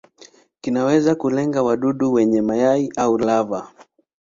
[0.61, 3.71] Kinaweza kulenga wadudu wenyewe, mayai au lava.